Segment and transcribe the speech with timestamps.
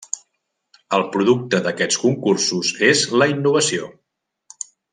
[0.97, 3.93] El producte d'aquests concursos és la innovació.